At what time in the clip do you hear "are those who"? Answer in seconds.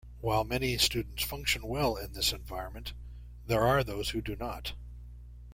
3.61-4.21